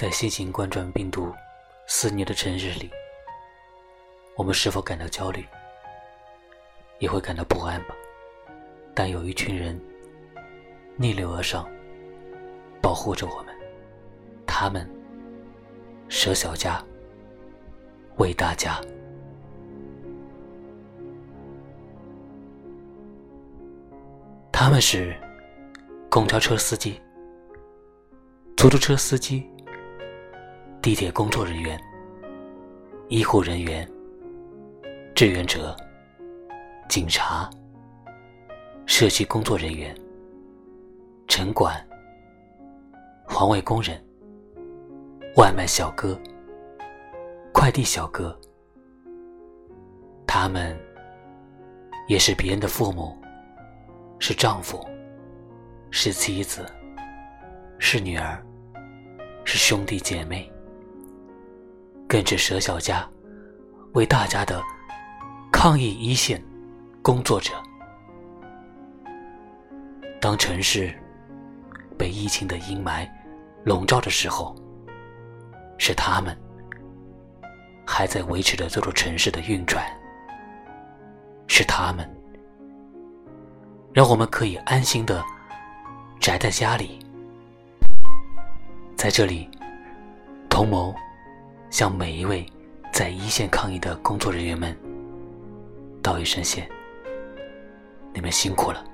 [0.00, 1.30] 在新型冠状病毒
[1.86, 2.90] 肆虐的城市里，
[4.34, 5.44] 我们是否感到焦虑？
[7.00, 7.94] 也会感到不安吧？
[8.94, 9.78] 但有一群人
[10.96, 11.68] 逆流而上，
[12.80, 13.54] 保护着我们。
[14.46, 14.90] 他们
[16.08, 16.82] 舍小家
[18.16, 18.80] 为大家。
[24.50, 25.14] 他们是
[26.08, 26.98] 公交车司机、
[28.56, 29.46] 出租车司机、
[30.82, 31.78] 地铁工作人员、
[33.08, 33.86] 医护人员、
[35.14, 35.76] 志愿者、
[36.88, 37.50] 警察、
[38.86, 39.94] 社区工作人员、
[41.28, 41.76] 城管、
[43.26, 44.02] 环卫工人、
[45.36, 46.18] 外卖小哥、
[47.52, 48.34] 快递小哥，
[50.26, 50.74] 他们
[52.08, 53.14] 也是别人的父母。
[54.22, 54.86] 是丈夫，
[55.90, 56.66] 是妻子，
[57.78, 58.42] 是女儿，
[59.46, 60.50] 是兄弟姐妹，
[62.10, 63.08] 更是舍小家
[63.92, 64.60] 为大家的
[65.52, 66.42] 抗疫一线
[67.02, 67.52] 工作者。
[70.20, 70.92] 当城市
[71.96, 73.08] 被疫情的阴霾
[73.62, 74.56] 笼罩的时候，
[75.78, 76.36] 是他们
[77.86, 79.86] 还在维持着这座城市的运转，
[81.46, 82.04] 是他们。
[83.92, 85.24] 让我们可以安心的
[86.20, 86.98] 宅在家里，
[88.96, 89.48] 在这里，
[90.48, 90.92] 同谋
[91.70, 92.44] 向每一位
[92.92, 94.76] 在一线抗疫的工作人员们
[96.02, 96.68] 道一声谢，
[98.12, 98.84] 你们辛苦了。